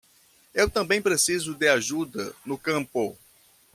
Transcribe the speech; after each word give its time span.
Eu 0.51 0.67
também 0.67 0.99
preciso 0.99 1.53
de 1.53 1.67
ajuda 1.67 2.33
no 2.43 2.57
campo. 2.57 3.15